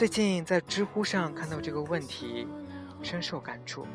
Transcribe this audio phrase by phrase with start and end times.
[0.00, 2.48] 最近在知乎上看到这个问题，
[3.02, 3.86] 深受感触。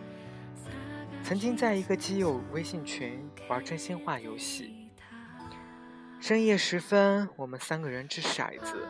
[1.24, 4.88] 曾经在一个基友微信群玩真心话游戏，
[6.20, 8.88] 深夜时分，我们三个人掷骰子，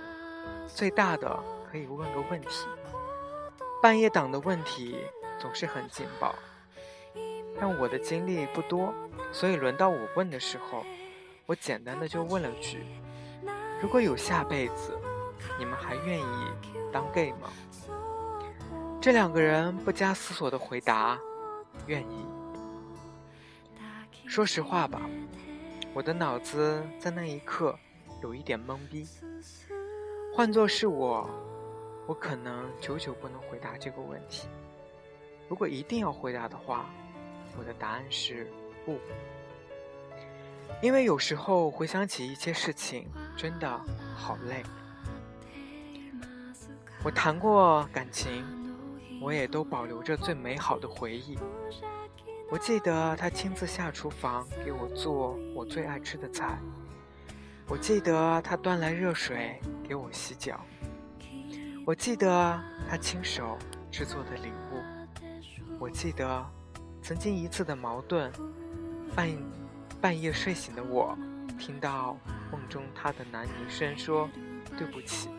[0.68, 2.68] 最大的可以问个问题。
[3.82, 4.98] 半夜档的问题
[5.40, 6.36] 总是很劲爆，
[7.58, 8.94] 但我的经历不多，
[9.32, 10.86] 所以轮到我问的时候，
[11.46, 12.84] 我简单的就问了句。
[13.82, 14.95] 如果有下辈子，
[15.58, 16.48] 你们还愿意
[16.92, 17.50] 当 gay 吗？
[19.02, 21.20] 这两个人不加思索的回答：
[21.88, 22.26] 愿意。
[24.28, 25.02] 说实话吧，
[25.94, 27.78] 我的脑子在那一刻
[28.24, 29.08] 有一点懵逼。
[30.36, 31.30] 换作是我，
[32.08, 34.48] 我可能久久不能回答这个问题。
[35.48, 36.90] 如果一定要回答的话，
[37.58, 38.52] 我的答案是
[38.84, 39.00] 不。
[40.82, 43.80] 因为有时候回想起一些事情，真的
[44.16, 44.64] 好累。
[47.06, 48.44] 我谈过感情，
[49.22, 51.38] 我也都保留着最美好的回忆。
[52.50, 56.58] 我记得他亲自下厨房给我做我最爱吃的菜，
[57.68, 60.60] 我记得他端来热水给我洗脚，
[61.86, 63.56] 我记得他亲手
[63.92, 64.82] 制作的礼物，
[65.78, 66.44] 我记得
[67.04, 68.32] 曾经一次的矛盾，
[69.16, 69.30] 半。
[70.02, 71.18] 半夜睡醒的我，
[71.58, 72.16] 听到
[72.52, 74.30] 梦中他的男女声说
[74.78, 75.30] ：“对不起。”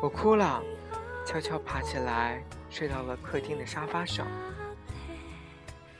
[0.00, 0.62] 我哭了，
[1.26, 4.28] 悄悄爬起来，睡到了客厅的沙发上。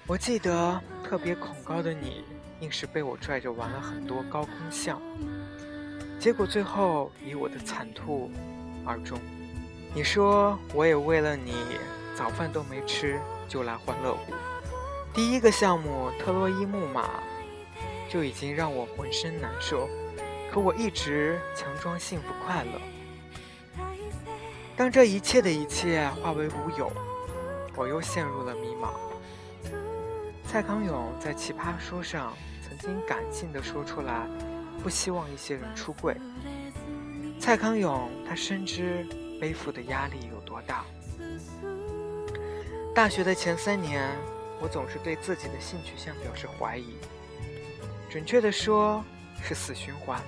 [0.06, 2.25] 我记得特别恐高的你，
[2.60, 5.26] 硬是被我拽着玩了很多高空项目，
[6.20, 8.31] 结果最后以我的惨吐
[8.86, 9.19] 而终。
[9.92, 11.54] 你说我也为了你，
[12.15, 14.32] 早饭都没吃就来欢乐谷。
[15.12, 17.10] 第一个项目特洛伊木马
[18.09, 19.88] 就已经让我浑身难受，
[20.53, 22.80] 可我一直强装幸福快乐。
[24.78, 26.93] 当这一切的一切化为乌有，
[27.75, 28.93] 我又陷入了迷茫。
[30.44, 34.25] 蔡康永在《奇葩说》上曾经感性的说出来，
[34.81, 36.16] 不希望一些人出柜。
[37.41, 39.05] 蔡康永他深知
[39.41, 40.84] 背负的压力有多大。
[42.95, 44.09] 大学的前三年。
[44.60, 46.97] 我总是对自己的性取向表示怀疑，
[48.10, 49.05] 准确的说
[49.41, 50.21] 是死循环，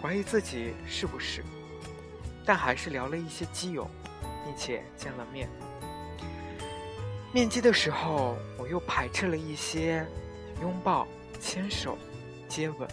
[0.00, 1.42] 怀疑自己是不是，
[2.52, 3.88] 但还是聊了一些基友，
[4.44, 5.48] 并且见了面。
[7.32, 10.04] 面基的时候，我又排斥了一些
[10.60, 11.06] 拥抱、
[11.38, 11.96] 牵手、
[12.48, 12.88] 接吻。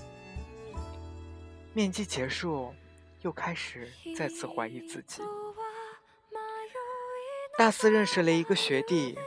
[1.73, 2.71] 面基结束，
[3.21, 5.23] 又开始再次怀疑自己。
[7.57, 9.17] 大四认识了一个学弟。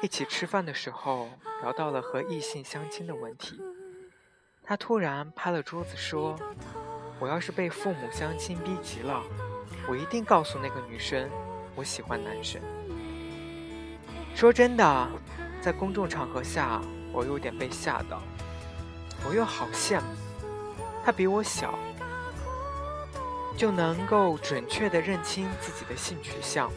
[0.00, 1.28] 一起吃饭的时候，
[1.62, 3.60] 聊到了和异性相亲的问题。
[4.62, 6.38] 他突然拍了桌子说
[7.18, 9.24] ：“我要是被父母相亲逼急了，
[9.88, 11.28] 我一定告诉那个女生，
[11.74, 12.60] 我喜欢男生。”
[14.36, 15.08] 说真的，
[15.60, 16.80] 在公众场合下，
[17.12, 18.22] 我有点被吓到。
[19.28, 20.06] 我又好羡慕，
[21.04, 21.76] 他比我小，
[23.56, 26.70] 就能够准确的认清自己的性取向。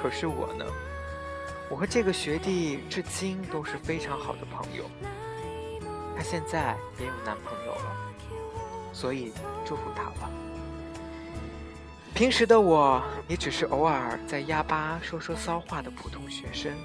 [0.00, 0.64] 可是我呢？
[1.70, 4.84] 我和这个学弟至今都是非常好的朋友，
[6.16, 7.96] 他现在也有男朋友了，
[8.92, 9.32] 所以
[9.64, 10.30] 祝福他吧。
[12.18, 16.76] 平时的我也只是偶尔在压吧说说骚话的普通学生，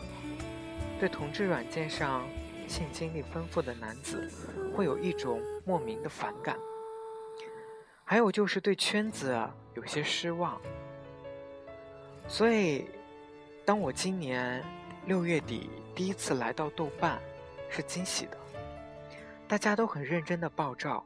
[0.99, 2.23] 对同志软件上
[2.67, 4.29] 性经历丰富的男子
[4.71, 6.55] 会有一种莫名的反感，
[8.03, 9.35] 还有就是对圈子
[9.73, 10.61] 有些失望，
[12.27, 12.85] 所以。
[13.65, 14.63] 当我今年
[15.07, 17.19] 六月底第一次来到豆瓣，
[17.71, 18.37] 是惊喜的。
[19.47, 21.03] 大家都很认真的爆照，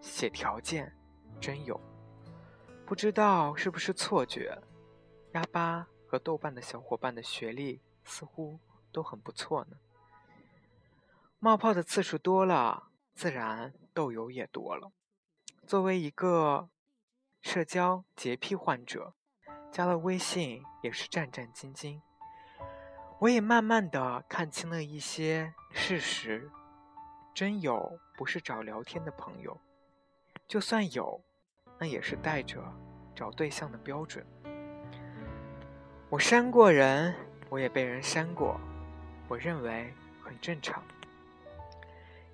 [0.00, 0.90] 写条件，
[1.38, 1.78] 真有。
[2.86, 4.62] 不知道是不是错觉，
[5.32, 8.60] 鸭巴和豆瓣的小伙伴的学历似乎
[8.92, 9.76] 都很不错呢。
[11.40, 14.92] 冒泡的次数多了，自然豆友也多了。
[15.66, 16.70] 作为一个
[17.42, 19.14] 社交洁癖患者。
[19.72, 22.00] 加了微信也是战战兢兢。
[23.18, 26.50] 我也慢慢的看清了一些事实，
[27.34, 29.60] 真有不是找聊天的朋友，
[30.48, 31.22] 就算有，
[31.78, 32.62] 那也是带着
[33.14, 34.24] 找对象的标准。
[36.08, 37.14] 我删过人，
[37.48, 38.60] 我也被人删过，
[39.28, 39.92] 我认为
[40.22, 40.82] 很正常。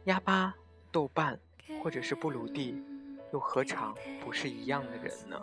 [0.05, 0.55] 鸭八、
[0.91, 1.39] 豆瓣
[1.83, 2.83] 或者是布鲁蒂，
[3.33, 3.95] 又何尝
[4.25, 5.43] 不是一样的人呢？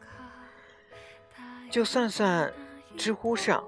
[1.72, 2.52] 就算算
[2.98, 3.64] 知乎上，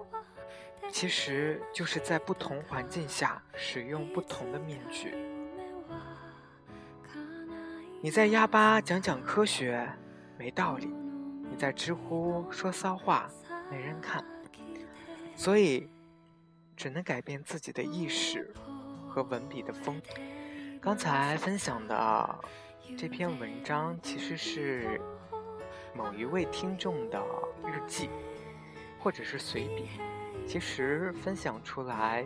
[0.92, 5.16] 其实就是在不同环境下使用不同的面具。
[8.02, 9.88] 你在鸭八讲讲科学，
[10.42, 10.88] 没道理；
[11.52, 13.30] 你在知乎说骚话，
[13.70, 14.26] 没人看。
[15.36, 15.88] 所以，
[16.76, 18.52] 只能改变自己的意识
[19.08, 20.02] 和文笔的风。
[20.82, 22.40] 刚才分享的
[22.98, 25.00] 这篇文章，其实是
[25.96, 27.24] 某一位听众的
[27.64, 28.10] 日记，
[28.98, 29.90] 或者是随笔。
[30.48, 32.26] 其实分享出来，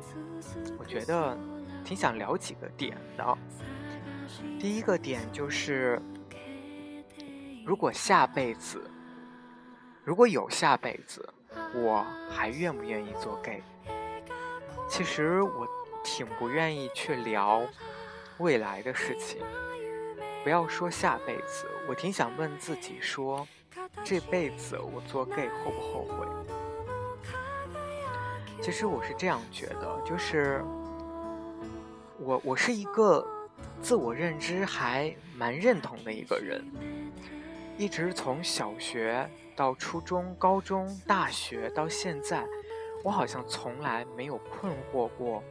[0.80, 1.38] 我觉得
[1.84, 3.38] 挺想聊几个点的。
[4.58, 6.02] 第一个点就是，
[7.66, 8.88] 如果下辈子，
[10.04, 11.28] 如果有下辈子，
[11.74, 13.64] 我还愿不愿意做 gay？
[14.88, 15.68] 其实我
[16.04, 17.64] 挺不愿意去聊
[18.38, 19.40] 未来的事情。
[20.44, 23.48] 不要说下辈子，我挺想问自己说，
[24.04, 26.28] 这辈子我做 gay 后不后悔？
[28.62, 30.64] 其实我是这样觉得，就是
[32.20, 33.26] 我我是一个。
[33.82, 36.62] 自我认知还蛮认同的一个人，
[37.78, 42.46] 一直从小学到初中、高中、大学到现在，
[43.04, 45.44] 我好像从来没有困惑过，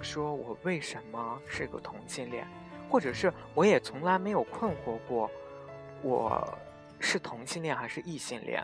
[0.00, 2.46] 说我为什么是个同性恋，
[2.90, 5.30] 或者是我也从来没有困惑过，
[6.02, 6.58] 我
[6.98, 8.62] 是同性恋还是异性恋。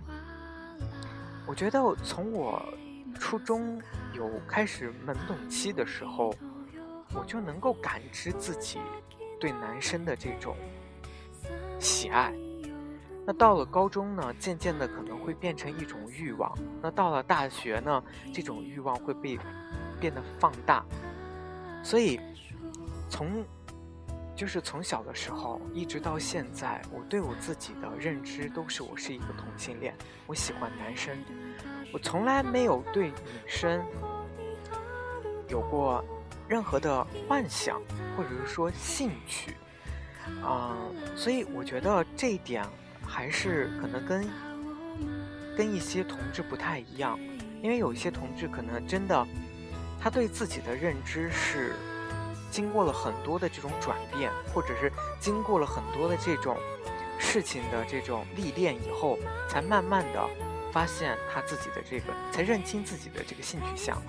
[1.46, 2.62] 我觉得从我
[3.19, 3.81] 初中
[4.12, 6.34] 有开始懵懂期的时候。
[7.16, 8.81] 我就能够感知自己
[9.38, 10.56] 对男生的这种
[11.78, 12.34] 喜爱。
[13.26, 16.52] 那到了高中呢，渐渐的可能会变成一种欲望。
[16.82, 19.38] 那到了大学呢，这种欲望会被
[20.00, 20.84] 变得放大。
[21.82, 22.20] 所以，
[23.08, 23.44] 从
[24.36, 29.94] 就是从小的时候一直到现在，我对我自己的认知都是我是一个同性恋，
[30.26, 31.16] 我喜欢男生，
[31.92, 33.14] 我从来没有对女
[33.46, 33.84] 生
[35.48, 36.04] 有过。
[36.46, 37.80] 任何的幻想，
[38.14, 39.56] 或者是说兴趣，
[40.42, 40.76] 啊，
[41.16, 42.62] 所以我觉得这一点
[43.06, 44.26] 还是可能跟
[45.56, 47.18] 跟一些同志不太一样，
[47.62, 49.26] 因为有一些同志可能真的
[50.00, 51.74] 他对自己的认知是
[52.50, 54.90] 经过了很多的这种转变，或者是
[55.20, 56.56] 经过了很多的这种
[57.18, 59.18] 事情的这种历练以后，
[59.48, 60.28] 才慢慢的
[60.72, 64.02] 发现他自己的这个，才认清自己的这个性取向。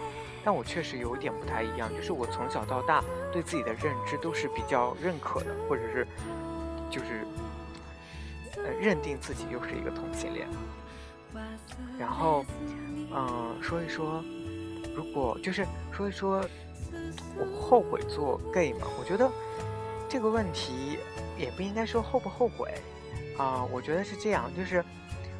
[0.43, 6.07] 但我确实有一点不太一样，就是我从小到大对自己的认知都是比较认可的，或者是
[6.91, 7.25] 就是
[8.65, 10.47] 呃认定自己又是一个同性恋。
[11.99, 12.45] 然后，
[13.13, 14.23] 嗯，说一说，
[14.95, 16.43] 如果就是说一说，
[17.37, 18.87] 我后悔做 gay 吗？
[18.99, 19.29] 我觉得
[20.09, 20.97] 这个问题
[21.37, 22.73] 也不应该说后不后悔
[23.37, 23.63] 啊。
[23.71, 24.83] 我觉得是这样，就是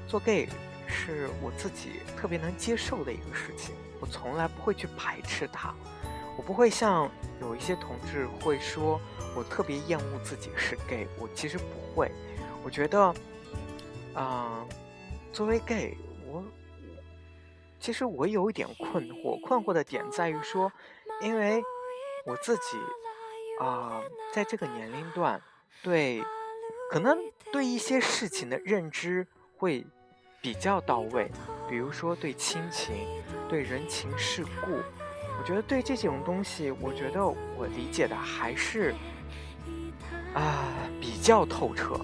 [0.07, 0.47] 做 gay
[0.87, 3.73] 是我自己特别能接受的一个事情。
[4.01, 5.73] 我从来不会去排斥它，
[6.37, 7.09] 我不会像
[7.41, 8.99] 有一些同志会说，
[9.35, 11.07] 我特别厌恶自己是 gay。
[11.17, 11.63] 我其实不
[11.93, 12.11] 会，
[12.65, 13.13] 我觉得，
[14.15, 14.65] 啊，
[15.31, 15.95] 作为 gay，
[16.25, 16.43] 我
[17.79, 19.39] 其实我有一点困惑。
[19.41, 20.71] 困惑的点在于说，
[21.21, 21.61] 因为
[22.25, 22.79] 我自己
[23.59, 24.01] 啊，
[24.33, 25.39] 在这个年龄段，
[25.83, 26.23] 对
[26.89, 27.15] 可能
[27.51, 29.27] 对一些事情的认知
[29.59, 29.85] 会
[30.41, 31.29] 比较到位。
[31.69, 32.95] 比如说对亲情、
[33.47, 34.71] 对人情世故，
[35.39, 38.91] 我觉得对这种东西，我觉得我理解的还是
[40.33, 40.65] 啊
[40.99, 42.03] 比较透彻。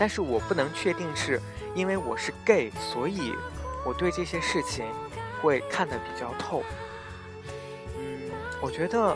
[0.00, 1.38] 但是我不能确定是
[1.74, 3.34] 因为我是 gay，所以
[3.84, 4.86] 我对这些事情
[5.42, 6.64] 会看得比较透。
[7.98, 8.30] 嗯，
[8.62, 9.14] 我觉得，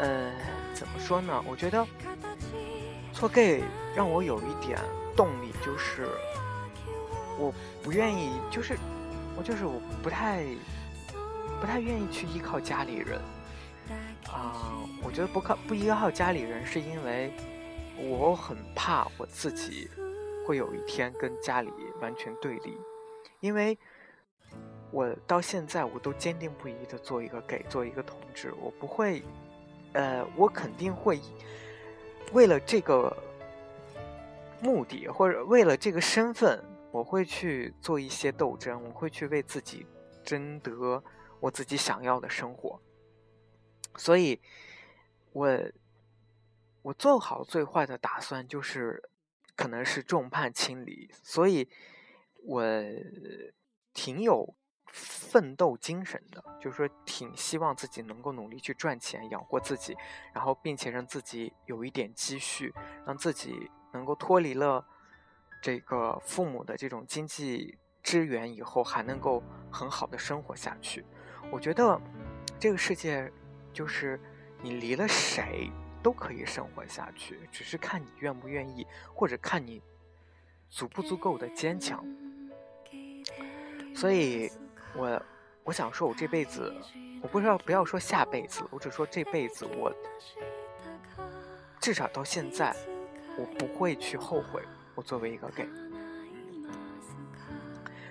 [0.00, 0.32] 呃，
[0.74, 1.40] 怎么说呢？
[1.46, 1.86] 我觉得
[3.12, 3.62] 做 gay
[3.94, 4.76] 让我有一点
[5.16, 6.08] 动力，就是。
[7.38, 7.54] 我
[7.84, 8.76] 不愿意，就是
[9.36, 10.42] 我就是我不太
[11.60, 13.20] 不太愿意去依靠家里人
[14.26, 14.82] 啊。
[15.04, 17.32] 我觉得不靠不依靠家里人，是因为
[17.98, 19.90] 我很怕我自己
[20.46, 22.76] 会有一天跟家里完全对立。
[23.40, 23.76] 因为
[24.90, 28.52] 我到现在我都坚定不移的做一个给做一个同志。
[28.60, 29.22] 我不会，
[29.92, 31.20] 呃，我肯定会
[32.32, 33.16] 为了这个
[34.60, 36.62] 目的或者为了这个身份。
[36.90, 39.86] 我会去做一些斗争，我会去为自己
[40.24, 41.00] 争得
[41.38, 42.80] 我自己想要的生活。
[43.96, 44.40] 所以，
[45.32, 45.46] 我
[46.88, 49.10] 我做好最坏的打算，就是
[49.54, 51.68] 可能是众叛亲离，所以
[52.46, 52.62] 我
[53.92, 54.54] 挺有
[54.86, 59.94] 奋斗精神的，就是说挺希望自己能够努力去赚钱养活自己，
[60.32, 62.72] 然后并且让自己有一点积蓄，
[63.04, 64.82] 让自己能够脱离了
[65.60, 71.04] 这个父母的这种经济支援以后，还能够很好的生活下去。
[71.52, 72.00] 我觉得
[72.58, 73.30] 这个世界
[73.74, 74.18] 就是
[74.62, 75.70] 你离了谁。
[76.08, 79.82] 都可以生活下去，只是看你愿不愿意，或者看你
[80.70, 82.02] 足不足够的坚强。
[83.94, 84.50] 所以，
[84.96, 85.22] 我
[85.64, 86.74] 我想说，我这辈子，
[87.20, 89.92] 我不知道，不要说下辈子，我只说这辈子，我
[91.78, 92.74] 至少到现在，
[93.36, 94.62] 我不会去后悔
[94.94, 95.68] 我作为一个 gay。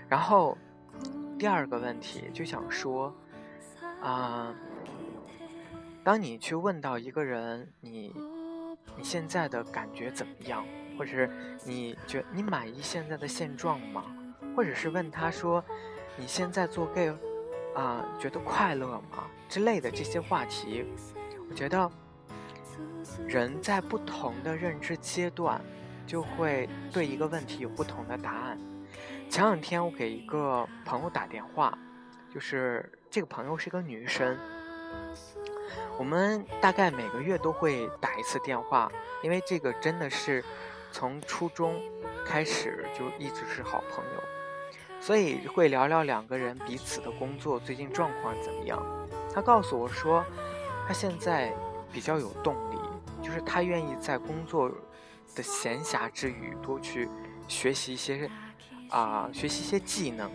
[0.07, 0.55] 然后，
[1.39, 3.11] 第二个问题就想说，
[4.03, 4.53] 啊。
[6.07, 8.15] 当你去问到一个人，你
[8.95, 10.65] 你现在的感觉怎么样，
[10.97, 11.29] 或者是
[11.65, 14.05] 你觉你满意现在的现状吗？
[14.55, 15.61] 或者是问他说，
[16.15, 17.13] 你现在做 gay
[17.75, 19.27] 啊，觉得快乐吗？
[19.49, 20.85] 之类的这些话题，
[21.49, 21.91] 我觉得
[23.27, 25.59] 人在不同的认知阶段，
[26.05, 28.57] 就会对一个问题有不同的答案。
[29.29, 31.77] 前两天我给一个朋友打电话，
[32.33, 34.37] 就是这个朋友是个女生。
[35.97, 38.91] 我们大概每个月都会打一次电话，
[39.23, 40.43] 因为这个真的是
[40.91, 41.81] 从初中
[42.25, 44.23] 开始就一直是好朋友，
[44.99, 48.81] 所以会聊聊两个人彼此的工作最近状况怎么样。
[49.33, 50.25] 他告诉我说，
[50.87, 51.53] 他现在
[51.91, 52.77] 比较有动力，
[53.21, 54.71] 就是他愿意在工作
[55.35, 57.07] 的闲暇之余多去
[57.47, 58.29] 学习一些
[58.89, 60.31] 啊，学习一些技能。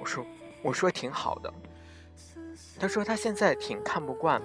[0.00, 0.24] 我说，
[0.62, 1.52] 我说挺好的。
[2.84, 4.42] 他说他现在挺看不惯，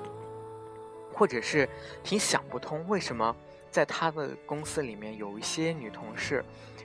[1.13, 1.67] 或者是
[2.01, 3.35] 挺想不通，为什么
[3.69, 6.41] 在他的公司里面有一些女同事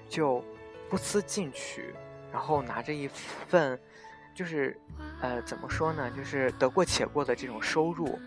[0.09, 0.45] 就
[0.91, 1.95] 不思进取，
[2.33, 3.81] 然后拿着一份
[4.35, 4.77] 就是
[5.21, 8.19] 呃怎么说呢，就是得过且过的这种收入，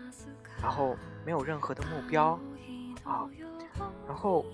[0.62, 2.28] 然后没有任何的目标
[3.04, 3.28] 啊，
[4.06, 4.46] 然后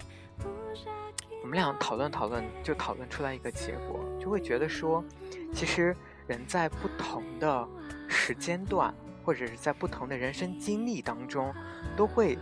[1.41, 5.05] 我们俩讨论讨论，就讨论出来一个结果，就会觉得说，
[5.53, 7.69] 其实人在不同的。
[8.07, 11.53] 时间段，或者是在不同的人生经历当中，
[11.97, 12.39] 都会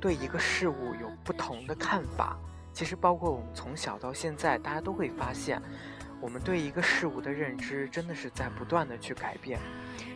[0.00, 2.38] 对一个事物有不同的看法。
[2.72, 5.60] 其实，包括我们从小到现在，大家都会发现，
[6.20, 9.58] 我们对一个事物的认知真的是在不断的去改变。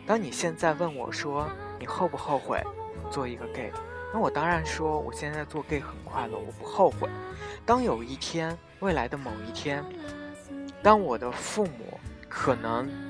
[0.07, 2.63] 当你现在问我说你后不后悔
[3.11, 3.71] 做一个 gay，
[4.13, 7.07] 那我当然说我现在做 gay 很快乐，我不后悔。
[7.65, 9.83] 当有一天，未来的某一天，
[10.81, 13.04] 当我的父母可能。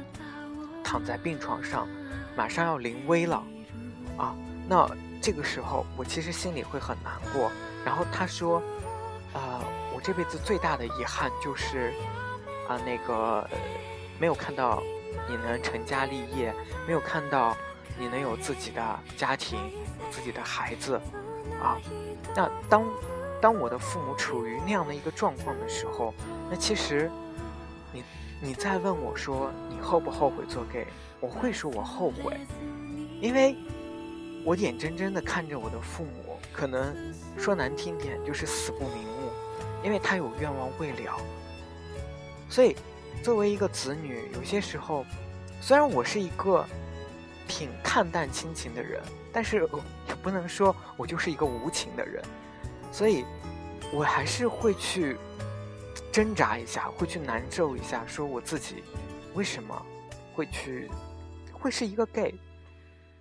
[0.96, 1.90] 躺在病床上，
[2.38, 3.44] 马上要临危了，
[4.18, 4.34] 啊，
[4.66, 4.90] 那
[5.22, 7.52] 这个时候我其实心里会很难过。
[7.84, 8.64] 然后他说，
[9.34, 9.60] 呃，
[9.94, 11.92] 我这辈子最大的遗憾就是，
[12.70, 13.46] 啊，那个
[14.18, 14.82] 没有看到
[15.28, 16.56] 你能成家立业，
[16.88, 17.58] 没有看到
[18.00, 19.60] 你能有自己的家庭、
[20.10, 20.96] 自己的孩子，
[21.62, 21.76] 啊，
[22.34, 22.86] 那当
[23.42, 26.14] 当我的父母处于那样的一个状况的时候，
[26.50, 27.12] 那其实。
[28.42, 30.86] 你再问我说你后不后悔做 gay？
[31.20, 32.38] 我会说我后悔，
[33.22, 33.56] 因为
[34.44, 36.96] 我眼睁睁的看着我的父母，可能
[37.38, 39.32] 说难听点就是死不瞑目，
[39.84, 41.18] 因为他有愿望未了。
[42.50, 42.76] 所以，
[43.24, 45.06] 作为一个子女，有些时候，
[45.62, 46.64] 虽然我是一个
[47.48, 49.02] 挺看淡亲情的人，
[49.34, 49.68] 但是
[50.08, 52.22] 也不能说我就是一个无情的人，
[52.92, 53.26] 所以
[53.92, 55.18] 我还是会去。
[56.16, 58.82] 挣扎一下，会去难受一下，说我自己
[59.34, 59.86] 为什么
[60.34, 60.90] 会去
[61.52, 62.34] 会是一个 gay，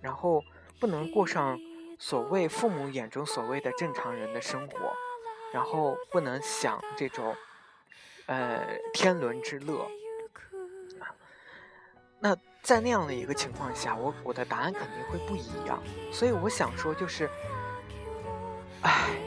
[0.01, 0.41] 然后
[0.79, 1.59] 不能过上
[1.99, 4.93] 所谓父母眼中所谓的正常人的生活，
[5.51, 7.35] 然后不能享这种
[8.27, 9.85] 呃天伦之乐。
[12.17, 15.83] 那在那样的一个情况下，我我的答案肯定会不一样。
[16.13, 17.29] 所以我想说，就是，
[18.83, 19.24] 唉。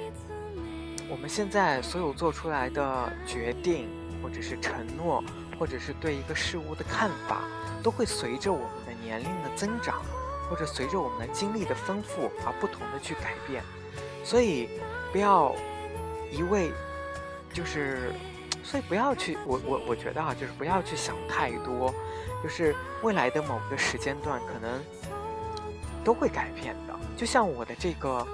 [1.10, 3.88] 我们现在所有做出来的决定，
[4.22, 5.24] 或者是承诺，
[5.58, 7.44] 或者是对一个事物的看法，
[7.82, 10.02] 都会随着我们的年龄的增长，
[10.50, 13.64] 或者随着我们的经历的丰富而不同的去改变。
[14.22, 14.68] 所以，
[15.10, 15.54] 不要
[16.30, 16.70] 一味
[17.54, 18.12] 就是，
[18.62, 21.92] 所以不要去，我我我觉得啊，就是不要去想太多，
[22.42, 24.78] 就是未来的某个时间段可能
[26.04, 26.94] 都会改变的。
[27.16, 28.26] 就像我的这个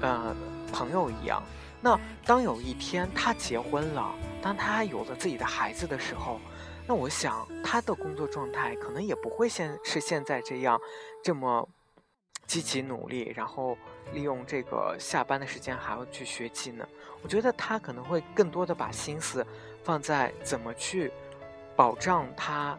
[0.00, 0.36] 呃
[0.72, 1.42] 朋友一样。
[1.80, 6.40] 那当有一天他结婚了，当他有了自己的孩子的时候，
[6.86, 10.80] 那我想他的工作状态可能也不会现是现在这样，
[11.22, 11.68] 这么
[12.46, 13.76] 积极努力，然后
[14.12, 16.86] 利用这个下班的时间还要去学技能？
[17.22, 19.46] 我觉得他可能会更多的把心思
[19.84, 21.12] 放在怎么去
[21.76, 22.78] 保障他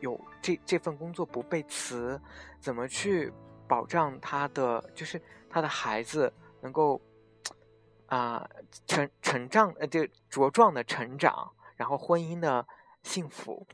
[0.00, 2.20] 有这这份工作不被辞，
[2.60, 3.32] 怎么去
[3.66, 7.00] 保障他的就是他的孩子能够
[8.06, 8.48] 啊
[8.86, 12.66] 成成长呃就茁壮的成长，然后婚姻的
[13.02, 13.66] 幸福。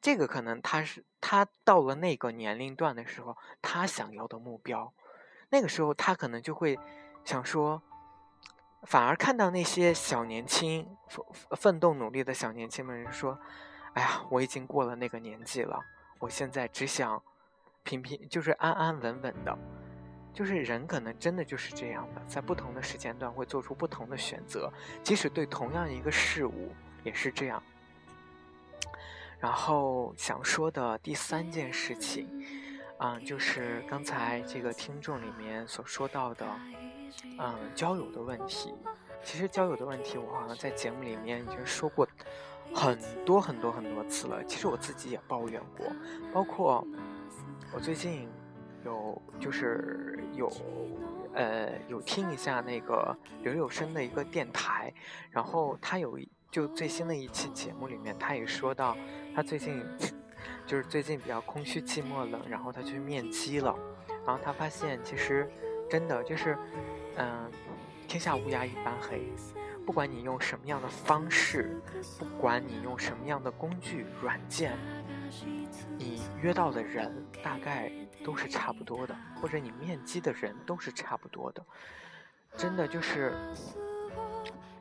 [0.00, 4.92] 这个可能他是他到了那个年龄段的时候，他想要的目标。
[5.48, 6.78] 那个时候他可能就会
[7.24, 7.82] 想说，
[8.82, 11.24] 反而看到那些小年轻奋
[11.56, 13.38] 奋斗努力的小年轻们说
[13.94, 15.80] ：“哎呀，我已经过了那个年纪了，
[16.20, 17.20] 我现在只想
[17.82, 19.58] 平平，就是安安稳稳的。”
[20.36, 24.70] 就是人可能真的就是这样的，在不同的时间段会做出不同的选择，
[25.02, 27.62] 即使对同样一个事物也是这样。
[29.40, 32.28] 然后想说的第三件事情，
[32.98, 36.46] 嗯，就是刚才这个听众里面所说到的，
[37.38, 38.74] 嗯，交友的问题。
[39.24, 42.06] 其实交友的问题，我好像在节目里面已经说过
[42.74, 44.44] 很多很多很多次了。
[44.44, 45.86] 其实我自己也抱怨过，
[46.30, 46.86] 包括
[47.72, 48.28] 我最近
[48.86, 50.50] 有就是有
[51.34, 54.92] 呃有听一下那个刘有生的一个电台，
[55.30, 56.18] 然后他有
[56.52, 58.96] 就最新的一期节目里面，他也说到。
[59.34, 59.84] 他最近
[60.64, 63.76] 就是最近比较空虚、寂寞、冷，然后他去面基了，
[64.24, 65.46] 然后他发现其实
[65.90, 66.56] 真的就是，
[67.16, 67.50] 嗯，
[68.08, 69.20] 天下乌鸦一般黑，
[69.84, 71.78] 不管你用什么样的方式，
[72.18, 74.72] 不管你用什么样的工具软件，
[75.98, 77.92] 你约到的人大概
[78.26, 81.64] 都是差不多的，或者你面基的人都是差不多的，
[82.56, 83.32] 真的就是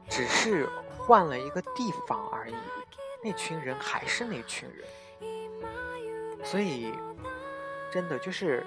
[0.09, 2.55] 只是换了一个地方而已。
[3.23, 6.91] 那群人还是那群人，所以
[7.91, 8.65] 真的就是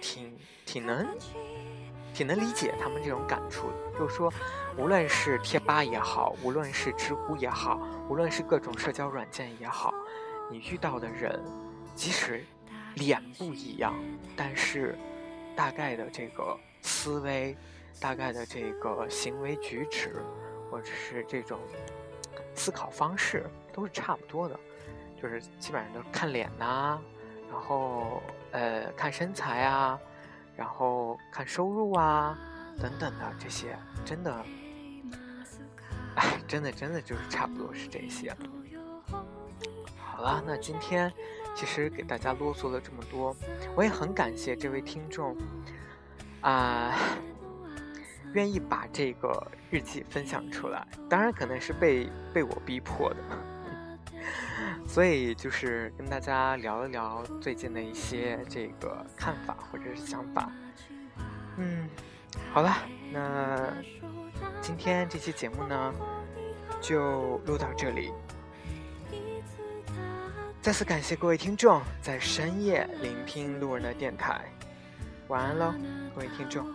[0.00, 1.04] 挺挺能
[2.14, 3.98] 挺能理解他们这种感触的。
[3.98, 4.32] 就是说，
[4.76, 9.92] 无论是贴吧也好，无论是知乎也好，无论是各种社交软件也好，
[10.48, 11.44] 你遇到的人，
[11.96, 12.44] 即使
[12.96, 13.94] 脸不一样，
[14.36, 14.96] 但是
[15.56, 17.56] 大概的这个思维、
[18.00, 20.22] 大概的这个行为举止，
[20.70, 21.58] 或者是这种
[22.54, 23.44] 思考方式。
[23.72, 24.58] 都是差不多的，
[25.22, 26.98] 就是基本上都是看脸呐，
[27.48, 29.96] 然后呃看身材啊，
[30.56, 32.36] 然后看收入啊
[32.80, 34.44] 等等的这些，真的，
[36.16, 38.36] 哎， 真的真的就是差不多是这些。
[39.96, 41.10] 好了，那今天
[41.54, 43.36] 其实给大家啰嗦了这么多，
[43.74, 45.36] 我也很感谢这位听众
[46.40, 46.94] 啊，
[48.32, 53.16] 愿意把这个日记分享出来，当然可能是被被我逼迫的。
[54.86, 60.50] 所以就是跟大家聊一聊最近的一些这个看法或者是想法。
[61.56, 61.88] 嗯，
[62.52, 62.76] 好了，
[63.12, 63.72] 那
[64.60, 65.94] 今天这期节目呢
[66.80, 68.12] 就录到这里。
[70.62, 74.42] 再次感谢各位听众在深夜聆听路人的电台，
[75.28, 75.72] 晚安喽，
[76.14, 76.66] 各位听众。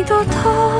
[0.00, 0.79] 你多痛？